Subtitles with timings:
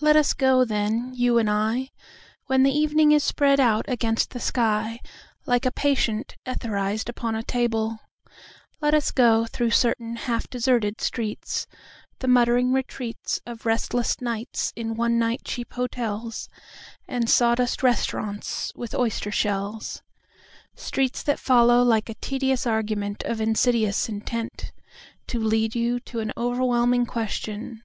[0.00, 5.64] LET us go then, you and I,When the evening is spread out against the skyLike
[5.64, 8.00] a patient etherized upon a table;
[8.80, 11.68] Let us go, through certain half deserted streets,
[12.18, 16.48] The muttering retreatsOf restless nights in one night cheap hotelsAnd
[17.28, 24.72] sawdust restaurants with oyster shells:Streets that follow like a tedious argumentOf insidious intentTo
[25.34, 27.84] lead you to an overwhelming question….